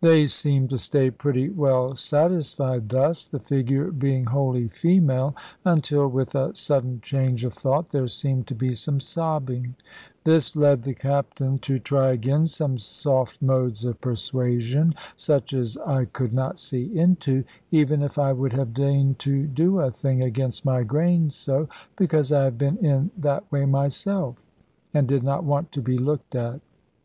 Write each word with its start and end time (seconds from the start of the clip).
They 0.00 0.26
seemed 0.26 0.70
to 0.70 0.76
stay 0.78 1.12
pretty 1.12 1.48
well 1.48 1.94
satisfied 1.94 2.88
thus, 2.88 3.28
the 3.28 3.38
figure 3.38 3.92
being 3.92 4.24
wholly 4.24 4.66
female, 4.66 5.36
until, 5.64 6.08
with 6.08 6.34
a 6.34 6.52
sudden 6.56 6.98
change 7.00 7.44
of 7.44 7.54
thought, 7.54 7.90
there 7.90 8.08
seemed 8.08 8.48
to 8.48 8.56
be 8.56 8.74
some 8.74 8.98
sobbing. 8.98 9.76
This 10.24 10.56
led 10.56 10.82
the 10.82 10.94
captain 10.94 11.60
to 11.60 11.78
try 11.78 12.10
again 12.10 12.48
some 12.48 12.76
soft 12.76 13.40
modes 13.40 13.84
of 13.84 14.00
persuasion, 14.00 14.96
such 15.14 15.54
as 15.54 15.76
I 15.86 16.06
could 16.06 16.34
not 16.34 16.58
see 16.58 16.86
into, 16.98 17.44
even 17.70 18.02
if 18.02 18.18
I 18.18 18.32
would 18.32 18.54
have 18.54 18.74
deigned 18.74 19.20
to 19.20 19.46
do 19.46 19.78
a 19.78 19.92
thing 19.92 20.24
against 20.24 20.64
my 20.64 20.82
grain 20.82 21.30
so, 21.30 21.68
because 21.94 22.32
I 22.32 22.42
have 22.46 22.58
been 22.58 22.78
in 22.78 23.12
that 23.16 23.44
way 23.52 23.64
myself, 23.66 24.42
and 24.92 25.06
did 25.06 25.22
not 25.22 25.44
want 25.44 25.70
to 25.70 25.80
be 25.80 25.98
looked 25.98 26.34
at. 26.34 26.60